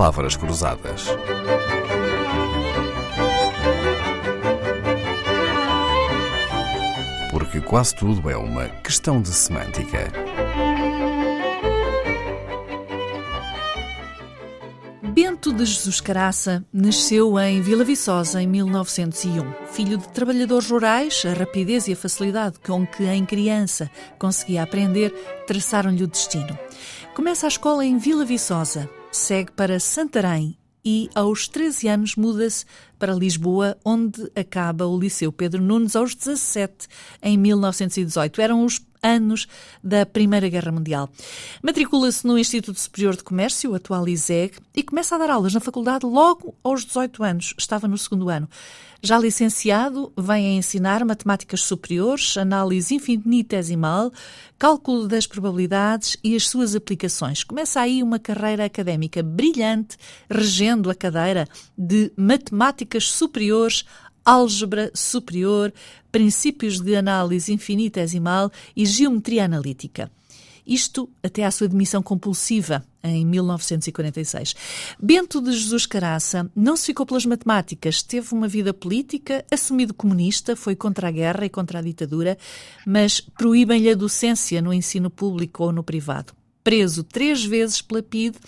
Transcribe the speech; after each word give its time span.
palavras 0.00 0.34
cruzadas. 0.34 1.08
Porque 7.30 7.60
quase 7.60 7.94
tudo 7.94 8.30
é 8.30 8.34
uma 8.34 8.66
questão 8.82 9.20
de 9.20 9.28
semântica. 9.28 10.10
Bento 15.12 15.52
de 15.52 15.66
Jesus 15.66 16.00
Caraça 16.00 16.64
nasceu 16.72 17.38
em 17.38 17.60
Vila 17.60 17.84
Viçosa 17.84 18.40
em 18.40 18.46
1901. 18.46 19.52
Filho 19.66 19.98
de 19.98 20.08
trabalhadores 20.08 20.70
rurais, 20.70 21.22
a 21.26 21.34
rapidez 21.34 21.88
e 21.88 21.92
a 21.92 21.96
facilidade 21.96 22.58
com 22.60 22.86
que 22.86 23.04
em 23.04 23.26
criança 23.26 23.90
conseguia 24.18 24.62
aprender 24.62 25.12
traçaram-lhe 25.46 26.04
o 26.04 26.08
destino. 26.08 26.58
Começa 27.14 27.46
a 27.46 27.48
escola 27.48 27.84
em 27.84 27.98
Vila 27.98 28.24
Viçosa, 28.24 28.88
segue 29.10 29.52
para 29.52 29.80
Santarém 29.80 30.56
e, 30.84 31.10
aos 31.14 31.46
13 31.48 31.88
anos, 31.88 32.16
muda-se 32.16 32.64
para 32.98 33.12
Lisboa, 33.12 33.76
onde 33.84 34.30
acaba 34.34 34.86
o 34.86 34.98
Liceu 34.98 35.30
Pedro 35.30 35.62
Nunes 35.62 35.94
aos 35.94 36.14
17, 36.14 36.88
em 37.22 37.36
1918. 37.36 38.40
Eram 38.40 38.64
os 38.64 38.78
anos 39.02 39.46
da 39.82 40.04
Primeira 40.04 40.48
Guerra 40.48 40.72
Mundial. 40.72 41.08
Matricula-se 41.62 42.26
no 42.26 42.38
Instituto 42.38 42.78
Superior 42.78 43.16
de 43.16 43.24
Comércio, 43.24 43.74
atual 43.74 44.08
ISEG, 44.08 44.58
e 44.76 44.82
começa 44.82 45.14
a 45.14 45.18
dar 45.18 45.30
aulas 45.30 45.54
na 45.54 45.60
faculdade 45.60 46.06
logo 46.06 46.54
aos 46.62 46.84
18 46.84 47.22
anos. 47.22 47.54
Estava 47.58 47.88
no 47.88 47.98
segundo 47.98 48.28
ano. 48.28 48.48
Já 49.02 49.18
licenciado, 49.18 50.12
vem 50.14 50.46
a 50.46 50.58
ensinar 50.58 51.02
matemáticas 51.06 51.62
superiores, 51.62 52.36
análise 52.36 52.94
infinitesimal, 52.94 54.12
cálculo 54.58 55.08
das 55.08 55.26
probabilidades 55.26 56.18
e 56.22 56.36
as 56.36 56.46
suas 56.46 56.74
aplicações. 56.74 57.42
Começa 57.42 57.80
aí 57.80 58.02
uma 58.02 58.18
carreira 58.18 58.66
académica 58.66 59.22
brilhante, 59.22 59.96
regendo 60.28 60.90
a 60.90 60.94
cadeira 60.94 61.48
de 61.78 62.12
matemáticas 62.14 63.04
superiores 63.04 63.86
álgebra 64.24 64.90
superior, 64.94 65.72
princípios 66.10 66.80
de 66.80 66.96
análise 66.96 67.52
infinitesimal 67.52 68.50
e 68.76 68.84
geometria 68.84 69.44
analítica. 69.44 70.10
Isto 70.66 71.10
até 71.22 71.44
à 71.44 71.50
sua 71.50 71.66
demissão 71.66 72.02
compulsiva 72.02 72.84
em 73.02 73.24
1946. 73.24 74.54
Bento 75.00 75.40
de 75.40 75.52
Jesus 75.52 75.86
Caraça 75.86 76.50
não 76.54 76.76
se 76.76 76.86
ficou 76.86 77.06
pelas 77.06 77.26
matemáticas, 77.26 78.02
teve 78.02 78.32
uma 78.34 78.46
vida 78.46 78.72
política, 78.72 79.44
assumido 79.50 79.94
comunista, 79.94 80.54
foi 80.54 80.76
contra 80.76 81.08
a 81.08 81.10
guerra 81.10 81.46
e 81.46 81.50
contra 81.50 81.78
a 81.78 81.82
ditadura, 81.82 82.38
mas 82.86 83.20
proíbem-lhe 83.20 83.90
a 83.90 83.94
docência 83.94 84.60
no 84.62 84.72
ensino 84.72 85.10
público 85.10 85.64
ou 85.64 85.72
no 85.72 85.82
privado. 85.82 86.32
Preso 86.62 87.02
três 87.02 87.44
vezes 87.44 87.80
pela 87.80 88.02
PIDE, 88.02 88.38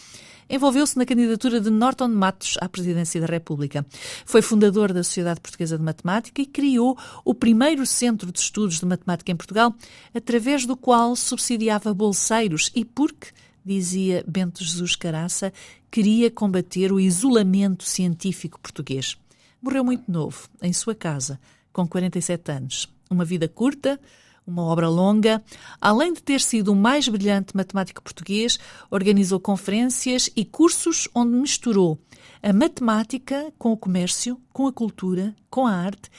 envolveu-se 0.52 0.98
na 0.98 1.06
candidatura 1.06 1.58
de 1.58 1.70
Norton 1.70 2.08
Matos 2.08 2.58
à 2.60 2.68
presidência 2.68 3.18
da 3.18 3.26
República. 3.26 3.86
Foi 4.26 4.42
fundador 4.42 4.92
da 4.92 5.02
Sociedade 5.02 5.40
Portuguesa 5.40 5.78
de 5.78 5.82
Matemática 5.82 6.42
e 6.42 6.46
criou 6.46 6.96
o 7.24 7.34
primeiro 7.34 7.86
centro 7.86 8.30
de 8.30 8.38
estudos 8.38 8.78
de 8.78 8.84
matemática 8.84 9.32
em 9.32 9.36
Portugal, 9.36 9.74
através 10.14 10.66
do 10.66 10.76
qual 10.76 11.16
subsidiava 11.16 11.94
bolseiros 11.94 12.70
e 12.74 12.84
porque 12.84 13.28
dizia 13.64 14.22
Bento 14.28 14.62
Jesus 14.62 14.94
Caraça, 14.94 15.52
queria 15.90 16.30
combater 16.30 16.92
o 16.92 17.00
isolamento 17.00 17.84
científico 17.84 18.60
português. 18.60 19.16
Morreu 19.62 19.82
muito 19.82 20.10
novo, 20.10 20.48
em 20.60 20.72
sua 20.72 20.94
casa, 20.94 21.40
com 21.72 21.86
47 21.88 22.52
anos. 22.52 22.92
Uma 23.08 23.24
vida 23.24 23.48
curta, 23.48 23.98
uma 24.46 24.62
obra 24.62 24.88
longa. 24.88 25.42
Além 25.80 26.12
de 26.12 26.22
ter 26.22 26.40
sido 26.40 26.72
o 26.72 26.76
mais 26.76 27.08
brilhante 27.08 27.56
matemático 27.56 28.02
português, 28.02 28.58
organizou 28.90 29.40
conferências 29.40 30.30
e 30.34 30.44
cursos 30.44 31.08
onde 31.14 31.36
misturou 31.36 31.98
a 32.42 32.52
matemática 32.52 33.52
com 33.56 33.72
o 33.72 33.76
comércio, 33.76 34.40
com 34.52 34.66
a 34.66 34.72
cultura, 34.72 35.34
com 35.48 35.66
a 35.66 35.72
arte 35.72 36.10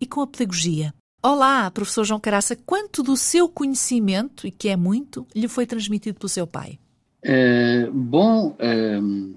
e 0.00 0.06
com 0.06 0.20
a 0.20 0.26
pedagogia. 0.26 0.94
Olá, 1.24 1.70
professor 1.70 2.04
João 2.04 2.18
Caraça, 2.20 2.56
quanto 2.56 3.02
do 3.02 3.16
seu 3.16 3.48
conhecimento, 3.48 4.46
e 4.46 4.50
que 4.50 4.68
é 4.68 4.76
muito, 4.76 5.26
lhe 5.34 5.46
foi 5.46 5.66
transmitido 5.66 6.18
pelo 6.18 6.28
seu 6.28 6.46
pai? 6.46 6.78
Uh, 7.24 7.92
bom, 7.92 8.48
uh, 8.48 9.36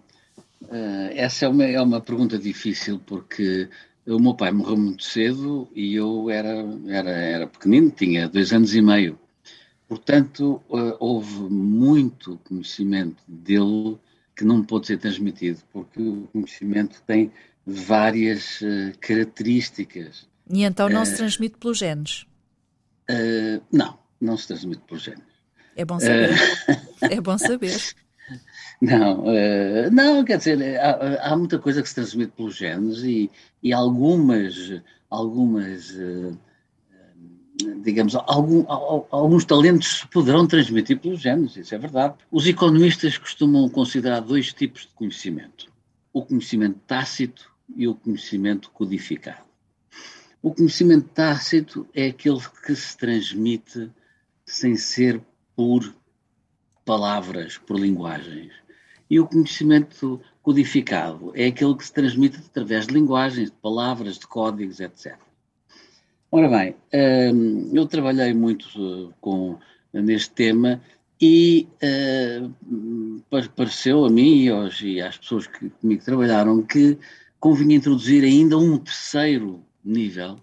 uh, 0.75 1.11
essa 1.13 1.45
é 1.45 1.47
uma, 1.47 1.63
é 1.63 1.81
uma 1.81 2.01
pergunta 2.01 2.37
difícil 2.37 2.99
porque 2.99 3.69
o 4.05 4.19
meu 4.19 4.35
pai 4.35 4.51
morreu 4.51 4.77
muito 4.77 5.03
cedo 5.03 5.69
e 5.73 5.95
eu 5.95 6.29
era, 6.29 6.65
era, 6.87 7.09
era 7.09 7.47
pequenino, 7.47 7.89
tinha 7.89 8.27
dois 8.27 8.51
anos 8.51 8.75
e 8.75 8.81
meio. 8.81 9.17
Portanto, 9.87 10.61
uh, 10.69 10.95
houve 10.99 11.41
muito 11.49 12.39
conhecimento 12.43 13.23
dele 13.27 13.97
que 14.35 14.43
não 14.43 14.63
pôde 14.63 14.87
ser 14.87 14.97
transmitido, 14.97 15.59
porque 15.71 16.01
o 16.01 16.27
conhecimento 16.33 17.01
tem 17.07 17.31
várias 17.65 18.61
uh, 18.61 18.97
características. 18.99 20.27
E 20.49 20.63
então 20.63 20.89
não 20.89 21.05
se 21.05 21.15
transmite 21.15 21.57
pelos 21.57 21.77
genes? 21.77 22.25
não, 23.71 23.99
não 24.19 24.35
se 24.35 24.47
transmite 24.47 24.81
pelos 24.87 25.03
genes. 25.03 25.23
É 25.75 25.85
bom 25.85 25.99
saber. 25.99 26.29
é 27.01 27.21
bom 27.21 27.37
saber. 27.37 27.95
Não, 28.81 29.21
uh, 29.21 29.91
não, 29.91 30.23
quer 30.23 30.37
dizer, 30.37 30.79
há, 30.79 31.31
há, 31.31 31.37
muita 31.37 31.59
coisa 31.59 31.81
que 31.81 31.87
se 31.87 31.95
transmite 31.95 32.33
pelos 32.35 32.55
genes 32.55 33.03
e, 33.03 33.31
e 33.63 33.71
algumas, 33.71 34.81
algumas 35.09 35.91
uh, 35.91 36.37
digamos, 37.81 38.15
algum, 38.15 38.65
alguns 38.67 39.45
talentos 39.45 39.99
se 39.99 40.07
poderão 40.07 40.45
transmitir 40.45 40.99
pelos 40.99 41.21
genes, 41.21 41.55
isso 41.55 41.73
é 41.73 41.77
verdade. 41.77 42.15
Os 42.31 42.45
economistas 42.47 43.17
costumam 43.17 43.69
considerar 43.69 44.19
dois 44.19 44.51
tipos 44.53 44.81
de 44.81 44.93
conhecimento: 44.93 45.71
o 46.11 46.23
conhecimento 46.23 46.79
tácito 46.85 47.49
e 47.75 47.87
o 47.87 47.95
conhecimento 47.95 48.69
codificado. 48.71 49.45
O 50.41 50.53
conhecimento 50.53 51.09
tácito 51.09 51.87
é 51.93 52.07
aquele 52.07 52.39
que 52.65 52.75
se 52.75 52.95
transmite 52.97 53.89
sem 54.45 54.75
ser 54.75 55.21
por 55.55 55.95
palavras, 56.85 57.57
por 57.57 57.79
linguagens. 57.79 58.53
E 59.09 59.19
o 59.19 59.27
conhecimento 59.27 60.21
codificado 60.41 61.31
é 61.35 61.47
aquele 61.47 61.75
que 61.75 61.85
se 61.85 61.93
transmite 61.93 62.37
através 62.37 62.87
de 62.87 62.93
linguagens, 62.93 63.49
de 63.49 63.57
palavras, 63.57 64.17
de 64.17 64.27
códigos, 64.27 64.79
etc. 64.79 65.17
Ora 66.31 66.49
bem, 66.49 66.75
hum, 67.33 67.71
eu 67.73 67.85
trabalhei 67.85 68.33
muito 68.33 68.65
uh, 68.77 69.13
com, 69.21 69.57
neste 69.93 70.31
tema 70.31 70.81
e 71.21 71.67
uh, 71.81 73.49
pareceu 73.55 74.05
a 74.05 74.09
mim 74.09 74.45
e, 74.81 75.01
às 75.01 75.17
pessoas 75.17 75.47
que 75.47 75.69
comigo 75.69 76.03
trabalharam 76.03 76.61
que 76.61 76.97
convinha 77.39 77.77
introduzir 77.77 78.23
ainda 78.23 78.57
um 78.57 78.77
terceiro 78.77 79.63
nível, 79.83 80.37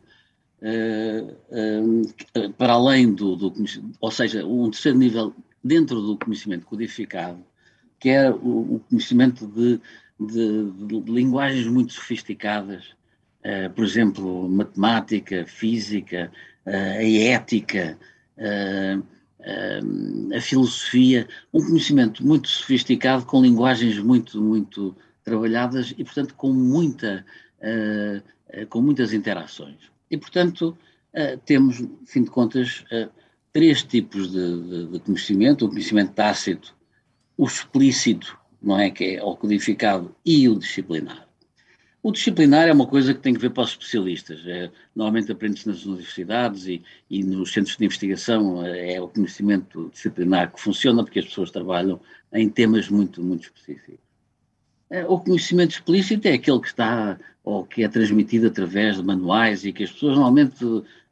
uh, 0.62 2.53
para 2.56 2.72
além 2.72 3.12
do, 3.12 3.36
do, 3.36 3.53
ou 4.00 4.10
seja, 4.10 4.47
um 4.47 4.70
terceiro 4.70 4.98
nível 4.98 5.34
dentro 5.62 6.00
do 6.00 6.19
conhecimento 6.19 6.67
codificado, 6.67 7.45
que 8.03 8.09
é 8.09 8.28
o, 8.31 8.81
conhecimento 8.89 9.47
de, 9.47 9.81
de, 10.19 11.00
de, 11.00 11.12
linguagens 11.12 11.69
muito 11.69 11.93
sofisticadas, 11.93 12.97
uh, 13.45 13.71
por 13.75 13.84
exemplo, 13.84 14.49
matemática, 14.49 15.47
física, 15.47 16.33
uh, 16.67 16.71
a 16.71 17.05
ética, 17.05 17.97
uh, 18.37 19.06
a 20.37 20.41
filosofia, 20.41 21.28
um 21.53 21.65
conhecimento 21.65 22.27
muito 22.27 22.49
sofisticado 22.49 23.25
com 23.25 23.43
linguagens 23.43 23.99
muito, 23.99 24.41
muito 24.41 24.97
trabalhadas 25.25 25.93
e, 25.99 26.05
portanto, 26.05 26.34
com, 26.37 26.53
muita, 26.53 27.25
com 28.69 28.81
muitas 28.81 29.12
interações. 29.12 29.91
E, 30.09 30.17
portanto, 30.17 30.78
temos, 31.45 31.83
fim 32.06 32.22
de 32.22 32.31
contas, 32.31 32.84
três 33.53 33.83
tipos 33.83 34.31
de, 34.31 34.63
de, 34.63 34.87
de, 34.87 35.01
conhecimento: 35.01 35.66
o 35.66 35.69
conhecimento 35.69 36.13
tácito, 36.13 36.75
o 37.37 37.45
explícito, 37.47 38.39
não 38.60 38.78
é? 38.78 38.91
Que 38.91 39.16
é 39.16 39.22
o 39.22 39.37
codificado, 39.37 40.15
e 40.25 40.49
o 40.49 40.59
disciplinar. 40.59 41.28
O 42.03 42.10
disciplinar 42.10 42.66
é 42.66 42.72
uma 42.72 42.87
coisa 42.87 43.15
que 43.15 43.21
tem 43.21 43.33
que 43.33 43.39
ver 43.39 43.51
para 43.51 43.63
os 43.63 43.71
especialistas. 43.71 44.41
É, 44.45 44.72
normalmente 44.95 45.31
aprende-se 45.31 45.69
nas 45.69 45.87
universidades 45.87 46.66
e, 46.66 46.83
e, 47.09 47.22
nos 47.22 47.53
centros 47.53 47.77
de 47.77 47.84
investigação 47.84 48.66
é 48.66 49.01
o 49.01 49.07
conhecimento 49.07 49.89
disciplinar 49.93 50.53
que 50.53 50.60
funciona 50.60 51.05
porque 51.05 51.21
as 51.21 51.27
pessoas 51.27 51.53
trabalham 51.53 52.01
em 52.33 52.48
temas 52.48 52.89
muito, 52.89 53.22
muito 53.22 53.45
específicos. 53.45 54.01
É, 54.91 55.07
o 55.07 55.19
conhecimento 55.19 55.71
explícito 55.71 56.27
é 56.27 56.33
aquele 56.33 56.60
que 56.60 56.66
está 56.66 57.19
ou 57.45 57.65
que 57.65 57.84
é 57.84 57.89
transmitido 57.89 58.48
através 58.48 58.97
de 58.97 59.03
manuais 59.05 59.65
e 59.65 59.72
que 59.72 59.84
as 59.84 59.93
pessoas 59.93 60.15
normalmente 60.15 60.65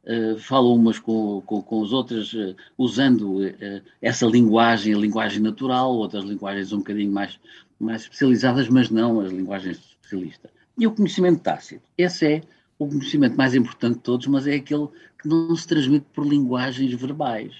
uh, 0.05 0.37
falam 0.39 0.75
umas 0.75 0.99
com, 0.99 1.41
com, 1.45 1.61
com 1.61 1.83
as 1.83 1.91
outras 1.91 2.33
uh, 2.33 2.55
usando 2.77 3.39
uh, 3.39 3.81
essa 4.01 4.25
linguagem, 4.25 4.93
a 4.93 4.97
linguagem 4.97 5.41
natural, 5.41 5.93
outras 5.93 6.23
linguagens 6.23 6.71
um 6.71 6.79
bocadinho 6.79 7.11
mais, 7.11 7.39
mais 7.79 8.03
especializadas, 8.03 8.67
mas 8.69 8.89
não 8.89 9.19
as 9.19 9.31
linguagens 9.31 9.77
especialistas. 9.77 10.51
E 10.77 10.87
o 10.87 10.91
conhecimento 10.91 11.41
tácito. 11.41 11.83
Esse 11.97 12.25
é 12.25 12.41
o 12.77 12.87
conhecimento 12.87 13.35
mais 13.35 13.53
importante 13.53 13.95
de 13.95 14.01
todos, 14.01 14.27
mas 14.27 14.47
é 14.47 14.55
aquele 14.55 14.87
que 15.21 15.27
não 15.27 15.55
se 15.55 15.67
transmite 15.67 16.05
por 16.13 16.25
linguagens 16.25 16.93
verbais. 16.93 17.53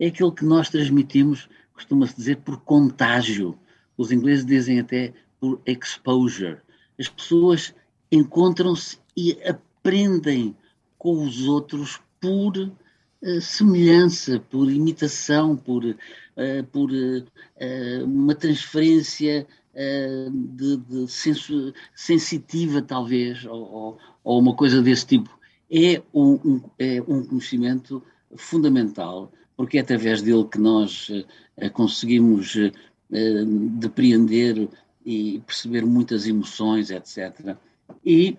É 0.00 0.06
aquele 0.06 0.32
que 0.32 0.44
nós 0.44 0.68
transmitimos, 0.68 1.48
costuma-se 1.72 2.16
dizer, 2.16 2.38
por 2.38 2.60
contágio. 2.60 3.58
Os 3.96 4.10
ingleses 4.10 4.44
dizem 4.44 4.80
até 4.80 5.12
por 5.40 5.60
exposure. 5.66 6.58
As 6.98 7.08
pessoas 7.08 7.74
encontram-se 8.10 8.98
e 9.16 9.38
aprendem 9.44 10.56
com 10.98 11.22
os 11.22 11.46
outros 11.46 12.00
por 12.20 12.56
uh, 12.56 13.40
semelhança, 13.40 14.40
por 14.50 14.70
imitação, 14.70 15.56
por, 15.56 15.84
uh, 15.84 15.96
por 16.72 16.90
uh, 16.90 18.04
uma 18.04 18.34
transferência 18.34 19.46
de, 20.56 20.76
de 20.76 21.06
senso, 21.08 21.72
sensitiva, 21.94 22.82
talvez, 22.82 23.44
ou, 23.44 23.96
ou, 24.24 24.40
uma 24.40 24.52
coisa 24.56 24.82
desse 24.82 25.06
tipo. 25.06 25.30
É 25.70 26.02
um, 26.12 26.32
um, 26.32 26.60
é 26.76 27.00
um 27.02 27.24
conhecimento 27.24 28.02
fundamental, 28.34 29.30
porque 29.56 29.78
é 29.78 29.80
através 29.80 30.20
dele 30.20 30.44
que 30.50 30.58
nós 30.58 31.12
conseguimos 31.74 32.56
depreender 33.78 34.68
e 35.06 35.40
perceber 35.46 35.86
muitas 35.86 36.26
emoções, 36.26 36.90
etc. 36.90 37.56
E 38.04 38.36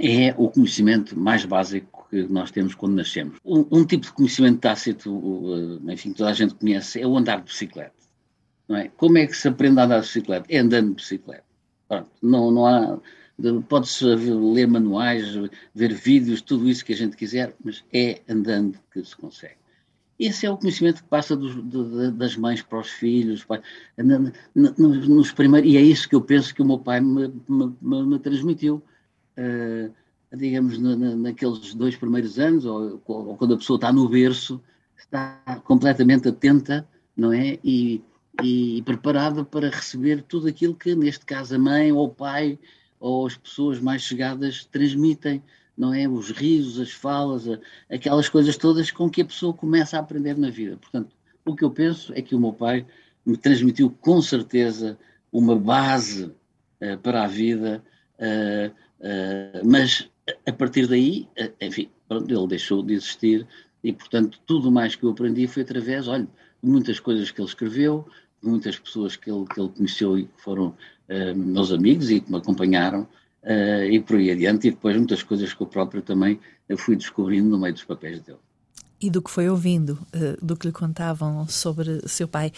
é 0.00 0.34
o 0.36 0.48
conhecimento 0.48 1.18
mais 1.18 1.44
básico 1.44 2.06
que 2.10 2.22
nós 2.24 2.50
temos 2.50 2.74
quando 2.74 2.94
nascemos. 2.94 3.38
Um, 3.44 3.66
um 3.70 3.84
tipo 3.84 4.06
de 4.06 4.12
conhecimento 4.12 4.60
tácito, 4.60 5.80
enfim, 5.88 6.12
toda 6.12 6.30
a 6.30 6.34
gente 6.34 6.54
conhece, 6.54 7.00
é 7.00 7.06
o 7.06 7.16
andar 7.16 7.38
de 7.38 7.44
bicicleta. 7.44 7.92
Não 8.66 8.76
é? 8.76 8.88
Como 8.88 9.18
é 9.18 9.26
que 9.26 9.36
se 9.36 9.48
aprende 9.48 9.78
a 9.78 9.84
andar 9.84 10.00
de 10.00 10.06
bicicleta? 10.06 10.46
É 10.48 10.58
andando 10.58 10.88
de 10.88 10.94
bicicleta. 10.94 11.44
Pronto, 11.86 12.10
não, 12.22 12.50
não 12.50 12.66
há. 12.66 12.98
Pode-se 13.68 14.04
ler 14.04 14.66
manuais, 14.66 15.24
ver 15.74 15.94
vídeos, 15.94 16.42
tudo 16.42 16.68
isso 16.68 16.84
que 16.84 16.92
a 16.92 16.96
gente 16.96 17.16
quiser, 17.16 17.54
mas 17.64 17.84
é 17.92 18.20
andando 18.28 18.78
que 18.92 19.02
se 19.04 19.16
consegue. 19.16 19.60
Esse 20.18 20.44
é 20.44 20.50
o 20.50 20.58
conhecimento 20.58 21.02
que 21.02 21.08
passa 21.08 21.34
dos, 21.34 21.56
das 22.14 22.36
mães 22.36 22.60
para 22.60 22.78
os 22.78 22.90
filhos, 22.90 23.42
pai, 23.42 23.62
nos, 24.54 25.08
nos 25.08 25.32
primeiros, 25.32 25.70
e 25.70 25.78
é 25.78 25.80
isso 25.80 26.06
que 26.06 26.14
eu 26.14 26.20
penso 26.20 26.54
que 26.54 26.60
o 26.60 26.66
meu 26.66 26.78
pai 26.78 27.00
me, 27.00 27.32
me, 27.48 28.06
me 28.06 28.18
transmitiu. 28.18 28.82
Uh, 29.40 29.90
digamos, 30.36 30.78
na, 30.78 30.96
naqueles 31.16 31.74
dois 31.74 31.96
primeiros 31.96 32.38
anos, 32.38 32.64
ou, 32.64 33.00
ou, 33.06 33.36
quando 33.36 33.54
a 33.54 33.56
pessoa 33.56 33.76
está 33.76 33.92
no 33.92 34.08
berço, 34.08 34.60
está 34.96 35.40
completamente 35.64 36.28
atenta, 36.28 36.86
não 37.16 37.32
é? 37.32 37.58
E, 37.64 38.02
e 38.42 38.82
preparada 38.82 39.44
para 39.44 39.70
receber 39.70 40.22
tudo 40.22 40.48
aquilo 40.48 40.74
que, 40.74 40.94
neste 40.94 41.24
caso, 41.24 41.56
a 41.56 41.58
mãe 41.58 41.90
ou 41.90 42.06
o 42.06 42.14
pai 42.14 42.58
ou 42.98 43.26
as 43.26 43.36
pessoas 43.36 43.80
mais 43.80 44.02
chegadas 44.02 44.64
transmitem 44.66 45.42
não 45.80 45.94
é? 45.94 46.06
Os 46.06 46.30
risos, 46.30 46.78
as 46.78 46.92
falas, 46.92 47.44
aquelas 47.90 48.28
coisas 48.28 48.54
todas 48.58 48.90
com 48.90 49.08
que 49.08 49.22
a 49.22 49.24
pessoa 49.24 49.54
começa 49.54 49.96
a 49.96 50.00
aprender 50.00 50.36
na 50.36 50.50
vida. 50.50 50.76
Portanto, 50.76 51.16
o 51.42 51.56
que 51.56 51.64
eu 51.64 51.70
penso 51.70 52.12
é 52.14 52.20
que 52.20 52.34
o 52.34 52.38
meu 52.38 52.52
pai 52.52 52.86
me 53.24 53.34
transmitiu 53.34 53.90
com 53.90 54.20
certeza 54.20 54.98
uma 55.32 55.56
base 55.56 56.24
uh, 56.24 56.98
para 57.02 57.24
a 57.24 57.26
vida, 57.26 57.82
uh, 58.18 58.74
uh, 59.00 59.64
mas 59.64 60.08
a 60.46 60.52
partir 60.52 60.86
daí, 60.86 61.26
enfim, 61.60 61.90
pronto, 62.08 62.32
ele 62.32 62.46
deixou 62.46 62.82
de 62.82 62.94
existir 62.94 63.46
e, 63.82 63.92
portanto, 63.92 64.38
tudo 64.46 64.70
mais 64.70 64.94
que 64.94 65.04
eu 65.04 65.10
aprendi 65.10 65.46
foi 65.46 65.62
através, 65.62 66.06
olha, 66.06 66.28
de 66.62 66.70
muitas 66.70 67.00
coisas 67.00 67.30
que 67.30 67.40
ele 67.40 67.48
escreveu, 67.48 68.06
de 68.42 68.48
muitas 68.48 68.78
pessoas 68.78 69.16
que 69.16 69.30
ele, 69.30 69.44
que 69.46 69.60
ele 69.60 69.70
conheceu 69.70 70.18
e 70.18 70.24
que 70.24 70.42
foram 70.42 70.74
meus 71.34 71.72
amigos 71.72 72.10
e 72.10 72.20
que 72.20 72.30
me 72.30 72.38
acompanharam, 72.38 73.08
uh, 73.42 73.84
e 73.90 74.00
por 74.00 74.16
aí 74.16 74.30
adiante, 74.30 74.68
e 74.68 74.70
depois 74.70 74.96
muitas 74.96 75.22
coisas 75.22 75.52
que 75.52 75.62
eu 75.62 75.66
próprio 75.66 76.02
também 76.02 76.38
fui 76.78 76.96
descobrindo 76.96 77.48
no 77.48 77.58
meio 77.58 77.74
dos 77.74 77.84
papéis 77.84 78.20
dele. 78.20 78.38
E 79.00 79.10
do 79.10 79.22
que 79.22 79.30
foi 79.30 79.48
ouvindo, 79.48 79.98
uh, 80.14 80.44
do 80.44 80.56
que 80.56 80.66
lhe 80.66 80.72
contavam 80.72 81.48
sobre 81.48 82.06
seu 82.06 82.28
pai. 82.28 82.52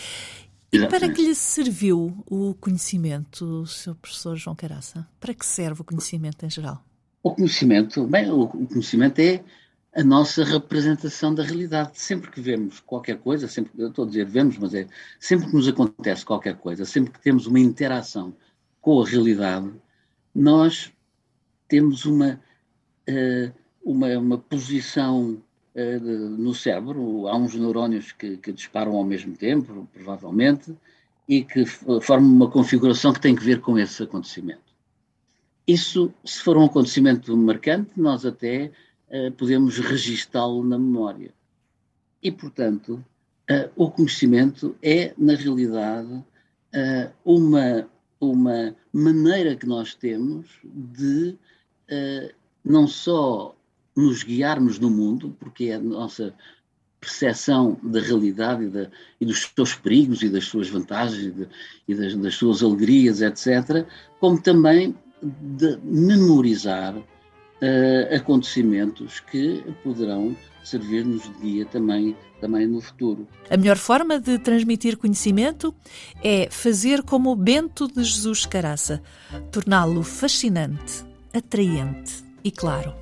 E 0.72 0.78
Exatamente. 0.78 1.00
para 1.00 1.14
que 1.14 1.22
lhe 1.22 1.34
serviu 1.34 2.24
o 2.26 2.54
conhecimento, 2.54 3.66
seu 3.66 3.94
professor 3.94 4.36
João 4.36 4.56
Caraça? 4.56 5.06
Para 5.20 5.34
que 5.34 5.44
serve 5.44 5.82
o 5.82 5.84
conhecimento 5.84 6.46
em 6.46 6.50
geral? 6.50 6.82
O 7.22 7.30
conhecimento, 7.34 8.06
bem, 8.06 8.30
o 8.30 8.48
conhecimento 8.48 9.19
é 9.19 9.44
a 9.94 10.02
nossa 10.02 10.42
representação 10.42 11.34
da 11.34 11.42
realidade. 11.42 12.00
Sempre 12.00 12.30
que 12.30 12.40
vemos 12.40 12.80
qualquer 12.80 13.19
coisa, 13.19 13.46
sempre, 13.46 13.72
eu 13.76 13.88
estou 13.88 14.06
a 14.06 14.08
dizer 14.08 14.24
vemos, 14.24 14.56
mas 14.56 14.72
é 14.72 14.86
sempre 15.20 15.48
que 15.48 15.54
nos 15.54 15.69
acontece 15.69 16.24
qualquer 16.24 16.56
coisa, 16.56 16.86
sempre 16.86 17.12
que 17.12 17.20
temos 17.20 17.46
uma 17.46 17.60
interação 17.60 18.34
com 18.80 19.00
a 19.00 19.06
realidade, 19.06 19.70
nós 20.34 20.90
temos 21.68 22.04
uma, 22.04 22.40
uh, 23.08 23.52
uma, 23.84 24.08
uma, 24.18 24.38
posição 24.38 25.42
no 25.74 26.54
cérebro, 26.54 27.26
há 27.28 27.36
uns 27.36 27.54
neurónios 27.54 28.12
que, 28.12 28.36
que, 28.36 28.52
disparam 28.52 28.92
ao 28.92 29.04
mesmo 29.04 29.36
tempo, 29.36 29.88
provavelmente, 29.92 30.74
e 31.28 31.42
que 31.42 31.64
formam 31.64 32.30
uma 32.30 32.50
configuração 32.50 33.12
que 33.12 33.20
tem 33.20 33.34
que 33.34 33.44
ver 33.44 33.60
com 33.60 33.78
esse 33.78 34.02
acontecimento. 34.02 34.72
Isso, 35.66 36.12
se 36.24 36.42
for 36.42 36.56
um 36.56 36.66
acontecimento 36.66 37.34
marcante, 37.36 37.92
nós 37.96 38.26
até 38.26 38.70
uh, 39.08 39.32
podemos 39.32 39.78
registá-lo 39.78 40.62
na 40.62 40.78
memória. 40.78 41.32
E, 42.22 42.30
portanto, 42.30 43.04
o 43.75 43.90
conhecimento 43.90 44.76
é, 44.82 45.12
na 45.18 45.34
realidade, 45.34 46.25
uma 47.25 47.88
uma 48.22 48.75
maneira 48.92 49.56
que 49.56 49.66
nós 49.66 49.94
temos 49.94 50.60
de 50.64 51.36
não 52.64 52.86
só 52.86 53.54
nos 53.96 54.22
guiarmos 54.22 54.78
no 54.78 54.90
mundo, 54.90 55.36
porque 55.38 55.64
é 55.64 55.74
a 55.74 55.80
nossa 55.80 56.34
percepção 57.00 57.76
da 57.82 58.00
realidade 58.00 58.64
e, 58.64 58.68
da, 58.68 58.88
e, 59.20 59.26
dos 59.26 59.50
seus 59.54 59.74
perigos 59.74 60.22
e 60.22 60.28
das 60.28 60.44
suas 60.44 60.68
vantagens 60.68 61.24
e, 61.24 61.30
de, 61.30 61.48
e 61.88 61.94
das, 61.94 62.14
das, 62.14 62.34
suas 62.36 62.62
alegrias, 62.62 63.20
etc., 63.20 63.84
como 64.20 64.40
também 64.40 64.94
de 65.20 65.78
memorizar 65.82 66.96
uh, 66.96 68.14
acontecimentos 68.14 69.18
que 69.18 69.64
poderão 69.82 70.36
servir-nos 70.62 71.24
de 71.24 71.32
guia 71.40 71.66
também, 71.66 72.16
também 72.40 72.68
no 72.68 72.80
futuro. 72.80 73.26
A 73.50 73.56
melhor 73.56 73.76
forma 73.76 74.20
de 74.20 74.38
transmitir 74.38 74.96
conhecimento 74.96 75.74
é 76.22 76.48
fazer 76.50 77.02
como 77.02 77.32
o 77.32 77.36
Bento 77.36 77.88
de 77.88 78.04
Jesus 78.04 78.46
Caraça, 78.46 79.02
torná-lo 79.50 80.04
fascinante, 80.04 81.04
atraente 81.34 82.24
e 82.44 82.50
claro. 82.52 83.01